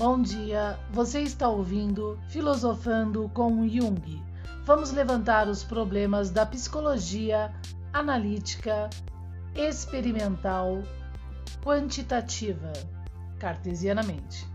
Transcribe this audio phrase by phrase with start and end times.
[0.00, 4.24] Bom dia, você está ouvindo Filosofando com Jung.
[4.64, 7.52] Vamos levantar os problemas da psicologia
[7.92, 8.88] analítica,
[9.54, 10.82] experimental,
[11.62, 12.72] quantitativa,
[13.38, 14.48] cartesianamente.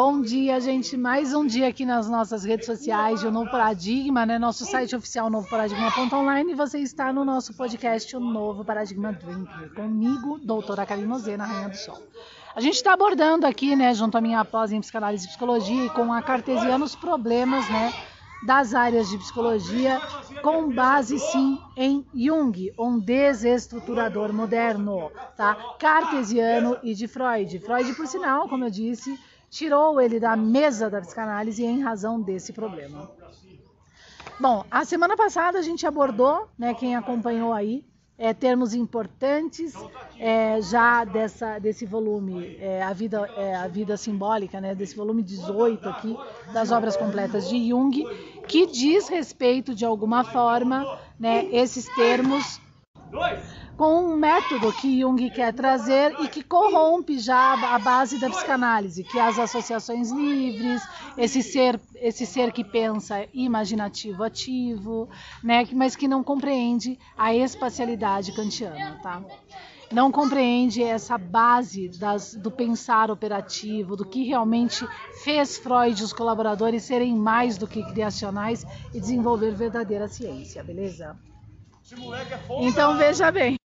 [0.00, 0.96] Bom dia, gente.
[0.96, 4.38] Mais um dia aqui nas nossas redes sociais de O Novo Paradigma, né?
[4.38, 10.38] Nosso site oficial novoparadigma.online e você está no nosso podcast O Novo Paradigma Drink, comigo,
[10.38, 12.00] doutora Karina Zena, Rainha do Sol.
[12.54, 15.90] A gente está abordando aqui, né, junto à minha pós em psicanálise e psicologia e
[15.90, 17.92] com a cartesiana os problemas, né,
[18.46, 20.00] das áreas de psicologia
[20.42, 25.56] com base sim em Jung, um desestruturador moderno, tá?
[25.76, 27.58] Cartesiano e de Freud.
[27.58, 29.18] Freud, por sinal, como eu disse,
[29.50, 33.10] tirou ele da mesa da psicanálise em razão desse problema.
[34.40, 37.84] Bom, a semana passada a gente abordou, né, quem acompanhou aí,
[38.16, 39.74] é, termos importantes
[40.18, 45.22] é, já dessa, desse volume, é, a, vida, é, a vida simbólica, né, desse volume
[45.22, 46.16] 18 aqui,
[46.52, 48.04] das obras completas de Jung,
[48.46, 52.60] que diz respeito, de alguma forma, né, esses termos
[53.78, 59.04] com um método que Jung quer trazer e que corrompe já a base da psicanálise,
[59.04, 60.82] que é as associações livres,
[61.16, 65.08] esse ser, esse ser que pensa imaginativo ativo,
[65.44, 69.22] né, mas que não compreende a espacialidade kantiana, tá?
[69.92, 74.86] Não compreende essa base das, do pensar operativo, do que realmente
[75.22, 81.16] fez Freud e os colaboradores serem mais do que criacionais e desenvolver verdadeira ciência, beleza?
[82.66, 83.56] Então veja bem.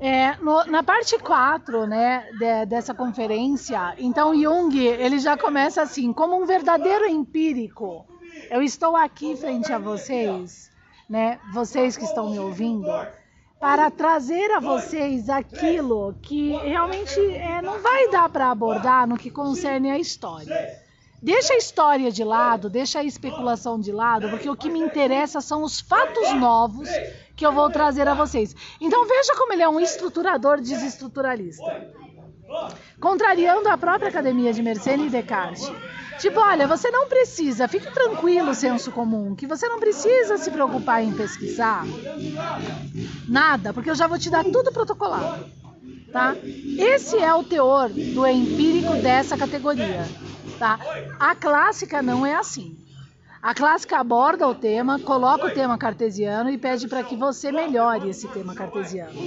[0.00, 6.10] É, no, na parte 4 né, de, dessa conferência, então Jung ele já começa assim,
[6.12, 8.06] como um verdadeiro empírico.
[8.50, 10.70] Eu estou aqui frente a vocês,
[11.08, 12.90] né, vocês que estão me ouvindo,
[13.60, 19.30] para trazer a vocês aquilo que realmente é, não vai dar para abordar no que
[19.30, 20.80] concerne a história.
[21.22, 25.40] Deixa a história de lado, deixa a especulação de lado, porque o que me interessa
[25.40, 26.88] são os fatos novos
[27.36, 28.54] que eu vou trazer a vocês.
[28.80, 31.90] Então veja como ele é um estruturador desestruturalista.
[33.00, 35.70] Contrariando a própria academia de Mersenne e Descartes.
[36.18, 41.02] Tipo, olha, você não precisa, fique tranquilo, senso comum, que você não precisa se preocupar
[41.02, 41.86] em pesquisar
[43.26, 45.46] nada, porque eu já vou te dar tudo protocolado.
[46.12, 46.34] Tá?
[46.76, 50.06] Esse é o teor do empírico dessa categoria.
[50.60, 50.78] Tá?
[51.18, 52.76] A clássica não é assim.
[53.42, 58.10] A clássica aborda o tema, coloca o tema cartesiano e pede para que você melhore
[58.10, 59.18] esse tema cartesiano,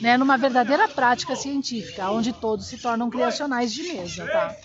[0.00, 0.16] né?
[0.16, 4.56] Numa verdadeira prática científica, onde todos se tornam criacionais de mesa, tá?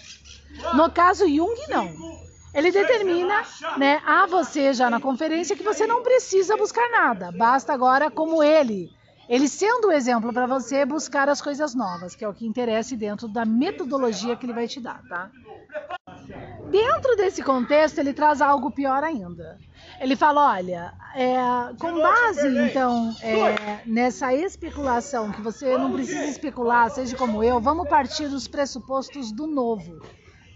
[0.74, 1.94] No caso Jung não.
[2.54, 3.44] Ele determina,
[3.78, 8.42] né, a você já na conferência que você não precisa buscar nada, basta agora como
[8.42, 8.90] ele
[9.28, 12.96] ele sendo o exemplo para você buscar as coisas novas, que é o que interessa
[12.96, 15.30] dentro da metodologia que ele vai te dar, tá?
[16.70, 19.60] Dentro desse contexto, ele traz algo pior ainda.
[20.00, 21.38] Ele fala: olha, é,
[21.80, 27.88] com base então é, nessa especulação, que você não precisa especular, seja como eu, vamos
[27.88, 30.02] partir dos pressupostos do novo.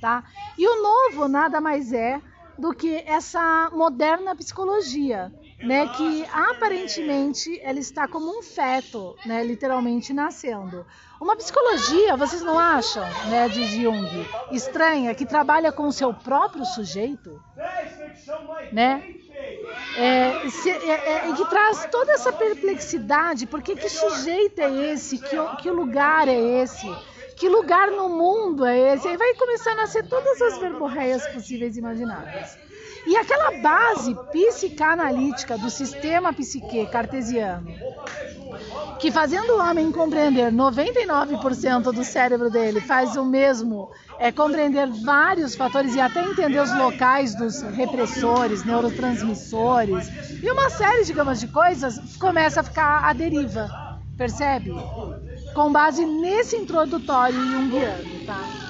[0.02, 0.24] Tá?
[0.58, 2.22] E o novo nada mais é
[2.58, 10.14] do que essa moderna psicologia, né, que aparentemente ela está como um feto, né, literalmente
[10.14, 10.86] nascendo.
[11.20, 14.08] Uma psicologia, vocês não acham, né, de Jung,
[14.52, 17.42] estranha, que trabalha com o seu próprio sujeito,
[18.72, 19.16] né?
[19.98, 25.36] É, se, é, é, que traz toda essa perplexidade, porque que sujeito é esse, que,
[25.62, 26.88] que lugar é esse,
[27.36, 29.08] que lugar no mundo é esse?
[29.08, 32.58] Aí vai começar a nascer todas as verborreias possíveis e imagináveis.
[33.08, 37.74] E aquela base psicanalítica do sistema psique cartesiano,
[39.00, 45.56] que fazendo o homem compreender 99% do cérebro dele, faz o mesmo, é compreender vários
[45.56, 52.18] fatores e até entender os locais dos repressores, neurotransmissores e uma série, digamos, de coisas,
[52.18, 53.70] começa a ficar à deriva,
[54.18, 54.72] percebe?
[55.56, 58.67] Com base nesse introdutório junguiano, tá?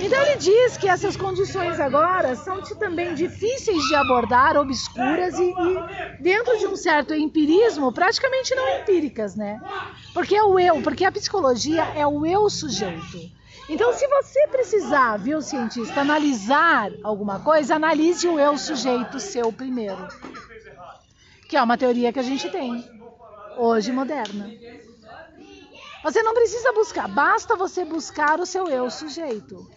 [0.00, 6.22] Então ele diz que essas condições agora são também difíceis de abordar, obscuras e, e,
[6.22, 9.60] dentro de um certo empirismo, praticamente não empíricas, né?
[10.14, 13.18] Porque é o eu, porque a psicologia é o eu sujeito.
[13.68, 20.08] Então, se você precisar, viu, cientista, analisar alguma coisa, analise o eu sujeito seu primeiro.
[21.48, 22.84] Que é uma teoria que a gente tem
[23.58, 24.50] hoje moderna.
[26.02, 29.68] Você não precisa buscar, basta você buscar o seu eu sujeito.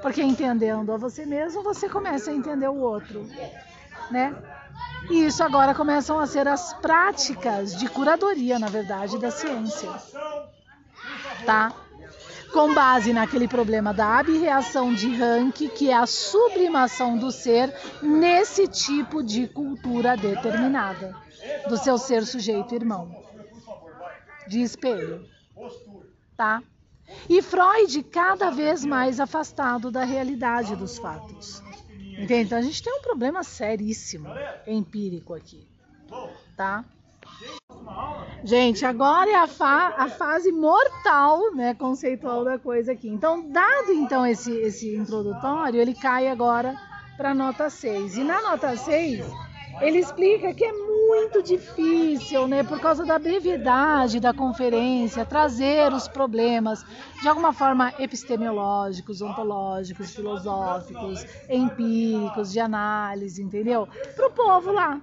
[0.00, 3.28] Porque entendendo a você mesmo, você começa a entender o outro.
[4.10, 4.34] né?
[5.10, 9.90] E isso agora começam a ser as práticas de curadoria, na verdade, da ciência.
[11.44, 11.72] Tá?
[12.52, 18.66] Com base naquele problema da abreação de Rank, que é a sublimação do ser nesse
[18.66, 21.14] tipo de cultura determinada,
[21.68, 23.14] do seu ser sujeito irmão,
[24.46, 25.26] de espelho.
[26.36, 26.62] Tá?
[27.28, 31.62] E Freud cada vez mais afastado da realidade dos fatos.
[32.18, 32.46] Entende?
[32.46, 34.28] Então a gente tem um problema seríssimo
[34.66, 35.66] empírico aqui,
[36.56, 36.84] tá?
[38.42, 43.08] Gente, agora é a, fa a fase mortal, né, conceitual da coisa aqui.
[43.08, 46.74] Então, dado então esse, esse introdutório, ele cai agora
[47.16, 48.16] para nota 6.
[48.16, 49.24] E na nota 6,
[49.80, 50.97] ele explica que é muito
[51.48, 56.84] difícil, né, por causa da brevidade da conferência, trazer os problemas
[57.22, 63.88] de alguma forma epistemológicos, ontológicos, filosóficos, empíricos, de análise, entendeu?
[64.14, 65.00] Para o povo lá.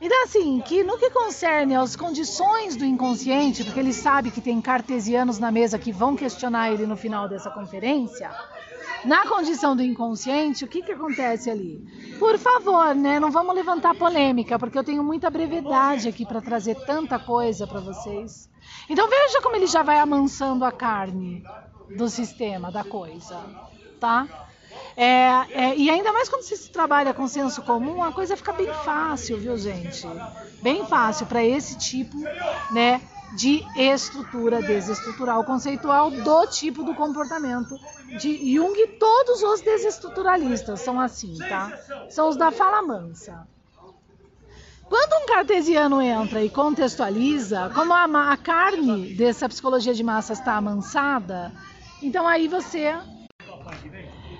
[0.00, 4.60] Então, assim, que no que concerne às condições do inconsciente, porque ele sabe que tem
[4.60, 8.30] cartesianos na mesa que vão questionar ele no final dessa conferência,
[9.04, 11.82] na condição do inconsciente, o que, que acontece ali?
[12.18, 13.18] Por favor, né?
[13.18, 17.80] Não vamos levantar polêmica, porque eu tenho muita brevidade aqui para trazer tanta coisa para
[17.80, 18.50] vocês.
[18.88, 21.42] Então veja como ele já vai amansando a carne
[21.96, 23.40] do sistema, da coisa,
[23.98, 24.45] tá?
[24.96, 25.04] É,
[25.52, 29.38] é, e ainda mais quando se trabalha com senso comum, a coisa fica bem fácil,
[29.38, 30.06] viu, gente?
[30.62, 32.16] Bem fácil para esse tipo,
[32.70, 33.02] né,
[33.36, 37.78] de estrutura desestrutural conceitual do tipo do comportamento
[38.18, 38.74] de Jung.
[38.98, 41.78] Todos os desestruturalistas são assim, tá?
[42.08, 43.46] São os da fala mansa.
[44.88, 50.54] Quando um cartesiano entra e contextualiza, como a, a carne dessa psicologia de massas está
[50.54, 51.52] amansada,
[52.00, 52.94] então aí você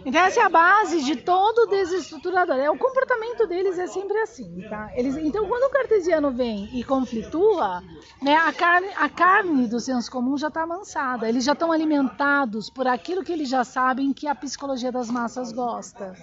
[0.06, 2.54] então essa é a base de todo desestruturador.
[2.54, 4.88] É, o comportamento deles é sempre assim, tá?
[4.94, 7.82] Eles, então quando o cartesiano vem e conflitua,
[8.22, 11.28] né, a, carne, a carne do senso comum já está amansada.
[11.28, 15.50] Eles já estão alimentados por aquilo que eles já sabem que a psicologia das massas
[15.50, 16.14] gosta.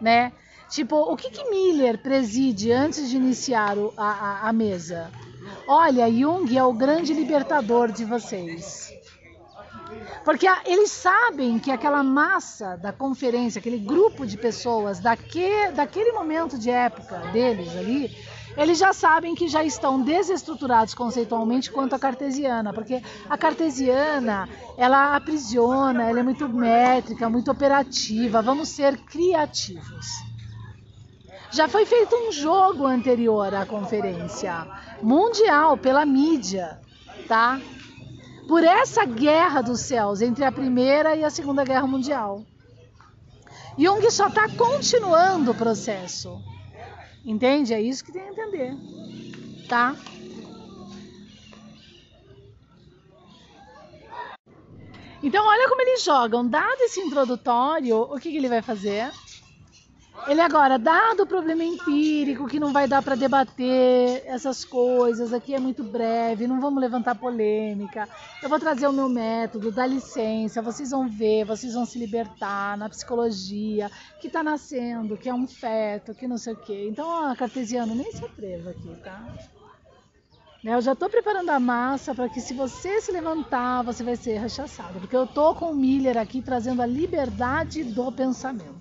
[0.00, 0.32] Né?
[0.68, 5.12] Tipo, o que, que Miller preside antes de iniciar o, a, a, a mesa?
[5.66, 8.99] Olha, Jung é o grande libertador de vocês.
[10.24, 16.58] Porque eles sabem que aquela massa da conferência, aquele grupo de pessoas daque, daquele momento
[16.58, 18.14] de época deles ali,
[18.56, 25.14] eles já sabem que já estão desestruturados conceitualmente quanto a cartesiana, porque a cartesiana, ela
[25.14, 30.06] aprisiona, ela é muito métrica, muito operativa, vamos ser criativos.
[31.52, 34.66] Já foi feito um jogo anterior à conferência
[35.02, 36.80] mundial pela mídia,
[37.26, 37.60] tá?
[38.46, 42.44] Por essa guerra dos céus entre a Primeira e a Segunda Guerra Mundial.
[43.78, 46.38] Jung só está continuando o processo.
[47.24, 47.72] Entende?
[47.72, 48.76] É isso que tem que entender.
[49.68, 49.94] Tá?
[55.22, 56.48] Então, olha como eles jogam.
[56.48, 59.10] Dado esse introdutório, o que, que ele vai fazer?
[60.26, 65.54] Ele agora, dado o problema empírico, que não vai dar para debater essas coisas, aqui
[65.54, 68.08] é muito breve, não vamos levantar polêmica.
[68.42, 72.76] Eu vou trazer o meu método, dá licença, vocês vão ver, vocês vão se libertar
[72.76, 73.90] na psicologia,
[74.20, 76.86] que está nascendo, que é um feto, que não sei o quê.
[76.88, 79.24] Então, ó, cartesiano, nem se atreva aqui, tá?
[80.62, 84.14] Né, eu já estou preparando a massa para que se você se levantar, você vai
[84.14, 85.00] ser rechaçado.
[85.00, 88.79] Porque eu estou com o Miller aqui trazendo a liberdade do pensamento.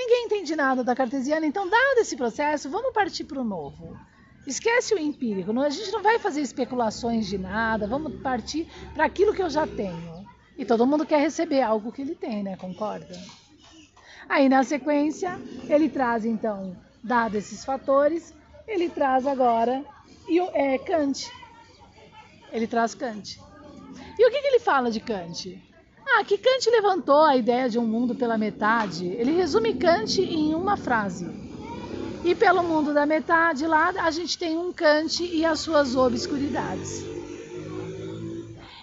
[0.00, 3.94] Ninguém entende nada da cartesiana, então, dado esse processo, vamos partir para o novo.
[4.46, 9.34] Esquece o empírico, a gente não vai fazer especulações de nada, vamos partir para aquilo
[9.34, 10.26] que eu já tenho.
[10.56, 12.56] E todo mundo quer receber algo que ele tem, né?
[12.56, 13.14] Concorda?
[14.26, 15.38] Aí na sequência,
[15.68, 18.34] ele traz então, dado esses fatores,
[18.66, 19.84] ele traz agora
[20.54, 21.30] é, Kant.
[22.50, 23.38] Ele traz Kant.
[24.18, 25.62] E o que, que ele fala de Kant?
[26.12, 29.06] Ah, que Kant levantou a ideia de um mundo pela metade.
[29.06, 31.30] Ele resume Kant em uma frase.
[32.24, 37.04] E pelo mundo da metade lá, a gente tem um Kant e as suas obscuridades.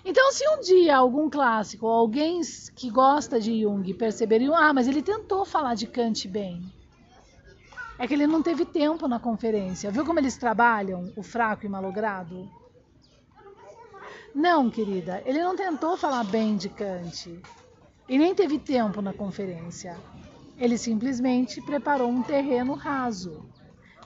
[0.05, 2.39] Então, se um dia algum clássico, alguém
[2.74, 6.62] que gosta de Jung, perceberia, ah, mas ele tentou falar de Kant bem.
[8.00, 9.91] É que ele não teve tempo na conferência.
[9.91, 12.50] Viu como eles trabalham, o fraco e malogrado?
[14.38, 17.41] Não, querida, ele não tentou falar bem de Kant
[18.08, 19.98] e nem teve tempo na conferência.
[20.60, 23.50] Ele simplesmente preparou um terreno raso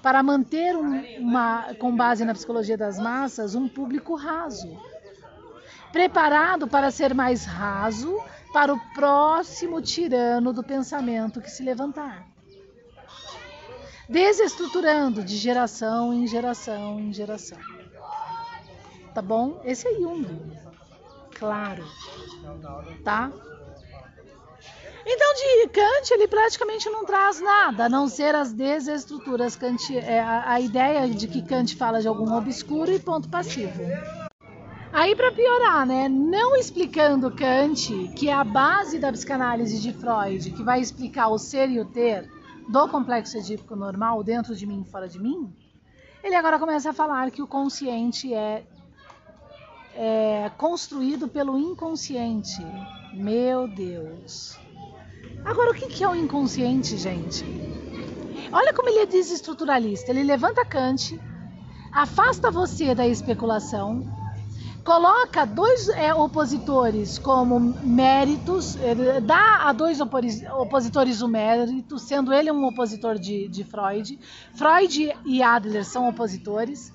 [0.02, 4.80] para manter um, uma, com base na psicologia das massas, um público raso.
[5.92, 8.18] Preparado para ser mais raso,
[8.54, 12.26] para o próximo tirano do pensamento que se levantar.
[14.08, 17.81] Desestruturando de geração em geração em geração.
[19.14, 19.62] Tá bom?
[19.64, 20.26] Esse é Jung.
[21.38, 21.84] Claro.
[23.04, 23.32] Tá?
[25.06, 29.56] Então, de Kant, ele praticamente não traz nada, a não ser as desestruturas.
[29.56, 33.82] Kant, é, a, ideia de que Kant fala de algum obscuro e ponto passivo.
[34.94, 36.08] Aí, para piorar, né?
[36.08, 41.38] Não explicando Kant, que é a base da psicanálise de Freud, que vai explicar o
[41.40, 42.30] ser e o ter
[42.70, 45.52] do complexo edípico normal dentro de mim e fora de mim,
[46.24, 48.64] ele agora começa a falar que o consciente é,
[49.96, 52.62] é construído pelo inconsciente.
[53.14, 54.58] Meu Deus.
[55.44, 57.44] Agora, o que é o inconsciente, gente?
[58.52, 60.12] Olha como ele é desestruturalista.
[60.12, 61.20] Ele levanta Kant,
[61.92, 64.06] afasta você da especulação,
[64.84, 68.78] coloca dois é, opositores como méritos,
[69.24, 74.20] dá a dois opositores o mérito, sendo ele um opositor de, de Freud.
[74.54, 76.92] Freud e Adler são opositores.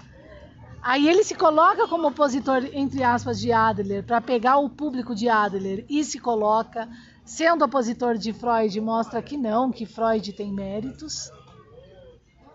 [0.86, 5.28] Aí ele se coloca como opositor, entre aspas, de Adler, para pegar o público de
[5.28, 6.88] Adler e se coloca
[7.24, 11.28] sendo opositor de Freud, mostra que não, que Freud tem méritos,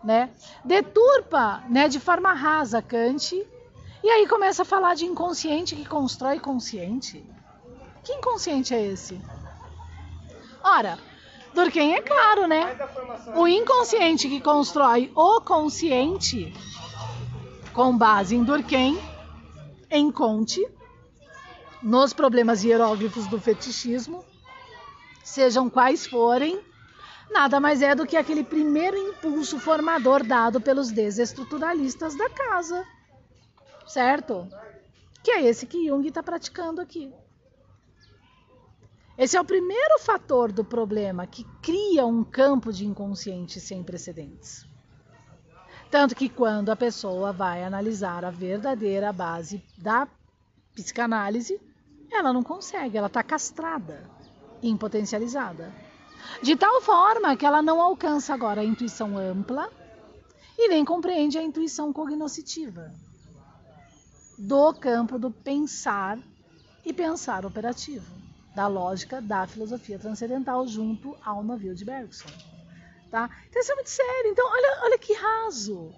[0.02, 0.30] né?
[0.64, 3.36] Deturpa, né, de forma rasa Kant,
[4.02, 7.22] e aí começa a falar de inconsciente que constrói consciente.
[8.02, 9.20] Que inconsciente é esse?
[10.64, 10.98] Ora,
[11.54, 12.80] Durkheim é claro, né?
[13.36, 16.54] O inconsciente que constrói o consciente,
[17.74, 19.00] com base em Durkheim,
[19.90, 20.66] em Conte,
[21.82, 24.24] nos problemas hieróglifos do fetichismo,
[25.24, 26.60] sejam quais forem,
[27.30, 32.86] nada mais é do que aquele primeiro impulso formador dado pelos desestruturalistas da casa.
[33.88, 34.48] Certo?
[35.24, 37.12] Que é esse que Jung está praticando aqui.
[39.18, 44.71] Esse é o primeiro fator do problema que cria um campo de inconsciente sem precedentes.
[45.92, 50.08] Tanto que quando a pessoa vai analisar a verdadeira base da
[50.74, 51.60] psicanálise,
[52.10, 54.10] ela não consegue, ela está castrada
[54.64, 55.74] impotencializada.
[56.42, 59.70] De tal forma que ela não alcança agora a intuição ampla
[60.58, 62.90] e nem compreende a intuição cognoscitiva
[64.38, 66.18] do campo do pensar
[66.86, 68.16] e pensar operativo,
[68.56, 72.51] da lógica da filosofia transcendental junto ao navio de Bergson.
[73.12, 73.30] Tá?
[73.50, 74.32] Então isso é muito sério.
[74.32, 75.94] Então, olha, olha que raso.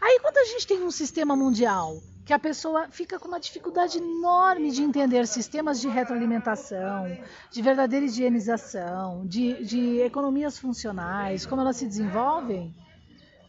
[0.00, 3.98] Aí quando a gente tem um sistema mundial que a pessoa fica com uma dificuldade
[3.98, 7.18] enorme de entender sistemas de retroalimentação,
[7.50, 12.72] de verdadeira higienização, de, de economias funcionais, como elas se desenvolvem,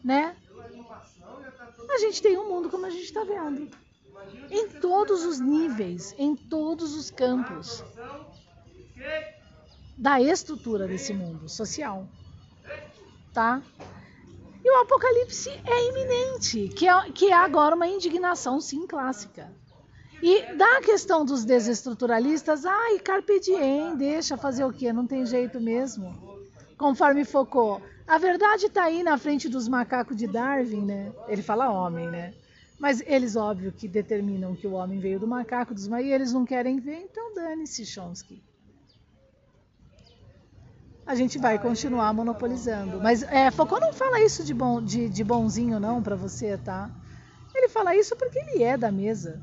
[0.02, 0.34] né?
[1.88, 3.70] A gente tem um mundo como a gente está vendo.
[4.50, 7.84] Em todos os níveis, em todos os campos
[9.96, 12.08] da estrutura desse mundo social.
[13.32, 13.62] Tá?
[14.64, 19.50] E o apocalipse é iminente, que é, que é agora uma indignação, sim, clássica.
[20.22, 24.92] E da questão dos desestruturalistas, ai, carpe diem, deixa fazer o quê?
[24.92, 26.38] Não tem jeito mesmo.
[26.78, 31.12] Conforme Foucault, a verdade está aí na frente dos macacos de Darwin, né?
[31.26, 32.34] Ele fala homem, né?
[32.78, 36.44] Mas eles, óbvio, que determinam que o homem veio do macaco, dos e eles não
[36.44, 38.42] querem ver, então dane-se, Chomsky
[41.06, 43.00] a gente vai continuar monopolizando.
[43.00, 46.90] Mas é, Foucault não fala isso de, bom, de, de bonzinho não para você, tá?
[47.54, 49.42] Ele fala isso porque ele é da mesa.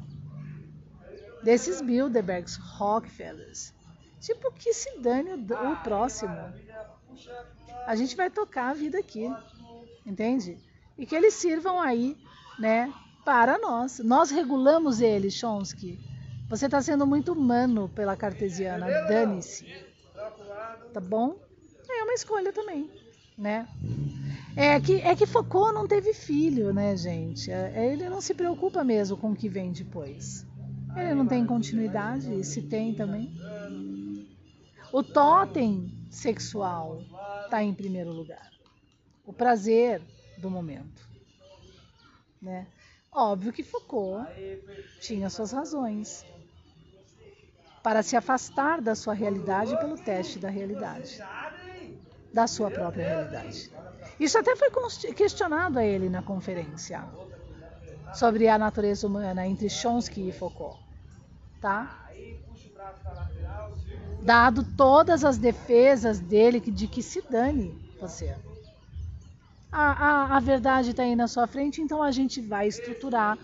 [1.43, 3.73] Desses Bilderbergs, Rockefellers.
[4.19, 6.35] Tipo, que se dane o, o próximo.
[7.85, 9.31] A gente vai tocar a vida aqui,
[10.05, 10.57] entende?
[10.97, 12.17] E que eles sirvam aí,
[12.57, 13.99] né, para nós.
[13.99, 15.99] Nós regulamos eles, Chomsky.
[16.49, 19.65] Você está sendo muito humano pela cartesiana, dane-se.
[20.93, 21.37] Tá bom?
[21.99, 22.89] É uma escolha também,
[23.37, 23.67] né?
[24.55, 27.51] É que, é que Foucault não teve filho, né, gente?
[27.51, 30.45] É, é, ele não se preocupa mesmo com o que vem depois.
[30.97, 33.33] Ele não tem continuidade, e se tem também.
[34.91, 37.01] O totem sexual
[37.45, 38.51] está em primeiro lugar.
[39.25, 40.01] O prazer
[40.39, 41.07] do momento.
[42.41, 42.67] Né?
[43.11, 44.27] Óbvio que Foucault
[44.99, 46.25] tinha suas razões
[47.83, 51.19] para se afastar da sua realidade pelo teste da realidade
[52.33, 53.71] da sua própria realidade.
[54.19, 54.69] Isso até foi
[55.13, 57.03] questionado a ele na conferência
[58.13, 60.79] sobre a natureza humana entre Chomsky e Foucault,
[61.61, 62.09] tá?
[64.21, 68.35] Dado todas as defesas dele de que se dane você.
[69.71, 73.37] A, a, a verdade está aí na sua frente, então a gente vai estruturar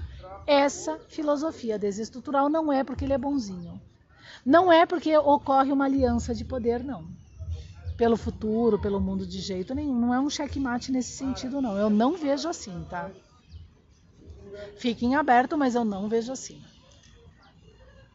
[0.48, 2.50] essa filosofia desestrutural.
[2.50, 3.80] Não é porque ele é bonzinho.
[4.46, 7.06] Não é porque ocorre uma aliança de poder, não.
[7.98, 10.00] Pelo futuro, pelo mundo de jeito nenhum.
[10.00, 11.78] Não é um checkmate nesse sentido, não.
[11.78, 13.10] Eu não vejo assim, tá?
[14.78, 16.62] Fiquem aberto, mas eu não vejo assim.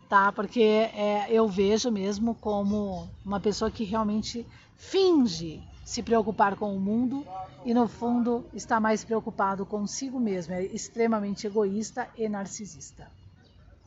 [0.08, 0.32] Tá?
[0.32, 4.46] Porque é, eu vejo mesmo como uma pessoa que realmente
[4.76, 7.26] finge se preocupar com o mundo
[7.64, 13.10] e no fundo está mais preocupado consigo mesmo, é extremamente egoísta e narcisista.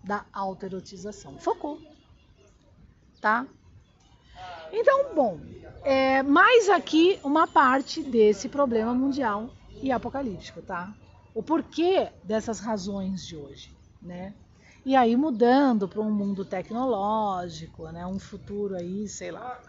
[0.04, 1.38] Da autoerotização.
[1.40, 1.80] Focou.
[3.22, 3.48] Tá?
[4.76, 5.40] Então, bom,
[5.84, 9.52] é, mais aqui uma parte desse problema mundial
[9.84, 10.92] e apocalíptico, tá?
[11.36, 14.34] O porquê dessas razões de hoje, né?
[14.84, 18.06] E aí mudando para um mundo tecnológico, né?
[18.08, 19.62] Um futuro aí, sei lá,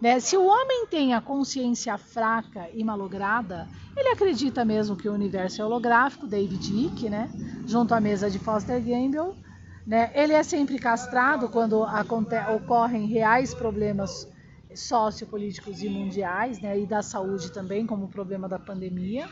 [0.00, 0.18] né?
[0.18, 5.60] Se o homem tem a consciência fraca e malograda, ele acredita mesmo que o universo
[5.60, 7.30] é holográfico, David Icke, né?
[7.66, 9.34] junto à mesa de Foster Gamble.
[9.86, 10.10] Né?
[10.14, 11.84] Ele é sempre castrado quando
[12.54, 14.28] ocorrem reais problemas
[14.74, 16.78] sociopolíticos e mundiais, né?
[16.78, 19.28] e da saúde também, como o problema da pandemia.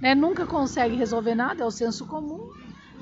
[0.00, 0.14] Né?
[0.14, 2.50] Nunca consegue resolver nada, é o senso comum.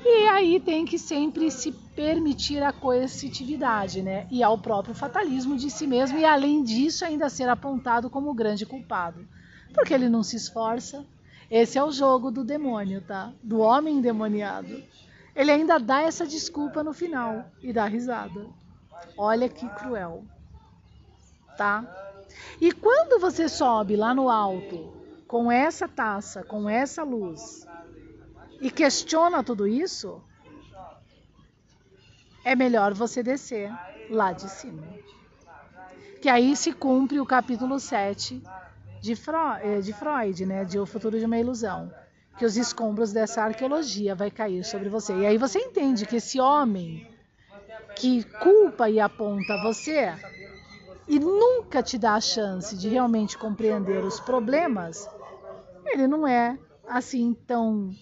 [0.03, 4.27] E aí tem que sempre se permitir a coercitividade, né?
[4.31, 8.33] E ao próprio fatalismo de si mesmo, e além disso, ainda ser apontado como o
[8.33, 9.27] grande culpado.
[9.73, 11.05] Porque ele não se esforça.
[11.51, 13.33] Esse é o jogo do demônio, tá?
[13.43, 14.81] Do homem endemoniado.
[15.39, 18.45] Ele ainda dá essa desculpa no final e dá risada.
[19.17, 20.25] Olha que cruel.
[21.55, 21.85] Tá?
[22.59, 24.91] E quando você sobe lá no alto,
[25.25, 27.65] com essa taça, com essa luz,
[28.59, 30.21] e questiona tudo isso,
[32.43, 33.71] é melhor você descer
[34.09, 34.83] lá de cima.
[36.21, 38.43] Que aí se cumpre o capítulo 7
[39.01, 41.89] de Freud, eh, de Freud, né, de O Futuro de uma Ilusão,
[42.39, 45.13] que os escombros dessa arqueologia vai cair sobre você.
[45.13, 47.05] E aí você entende que esse homem
[47.97, 50.15] que culpa e aponta você
[51.05, 55.09] e nunca te dá a chance de realmente compreender os problemas,
[55.85, 57.93] ele não é assim tão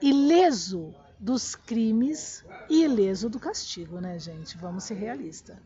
[0.00, 4.56] ileso dos crimes e ileso do castigo, né, gente?
[4.56, 5.58] Vamos ser realistas.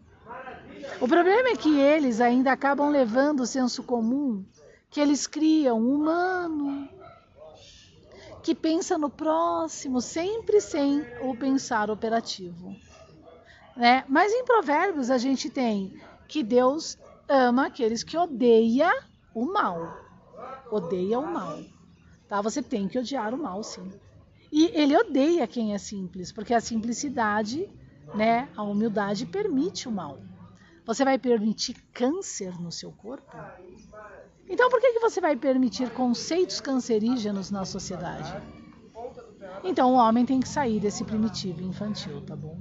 [1.01, 4.45] O problema é que eles ainda acabam levando o senso comum
[4.91, 6.89] que eles criam humano,
[8.45, 12.77] que pensa no próximo, sempre sem o pensar operativo.
[13.75, 14.05] Né?
[14.07, 18.93] Mas em Provérbios a gente tem que Deus ama aqueles que odeia
[19.35, 19.97] o mal.
[20.71, 21.59] Odeia o mal.
[22.29, 22.43] Tá?
[22.43, 23.91] Você tem que odiar o mal, sim.
[24.53, 27.67] E ele odeia quem é simples, porque a simplicidade,
[28.15, 30.19] né, a humildade permite o mal.
[30.85, 33.35] Você vai permitir câncer no seu corpo?
[34.49, 38.33] Então por que, que você vai permitir conceitos cancerígenos na sociedade?
[39.65, 42.59] Então o homem tem que sair desse primitivo infantil, tá bom?